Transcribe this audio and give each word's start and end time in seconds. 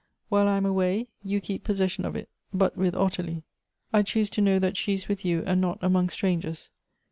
While 0.29 0.45
1 0.45 0.55
am 0.55 0.63
awaj', 0.65 1.05
you 1.23 1.39
keep 1.39 1.63
possession 1.63 2.05
of 2.05 2.15
it— 2.15 2.27
but 2.61 2.75
with 2.75 2.95
Oltilie. 2.95 3.43
I 3.93 4.01
choose 4.01 4.31
to 4.31 4.41
know 4.41 4.57
that 4.57 4.75
she 4.75 4.95
is 4.95 5.07
with 5.07 5.23
you, 5.23 5.43
and 5.45 5.61
not 5.61 5.77
among 5.83 6.09
strangers. 6.09 6.71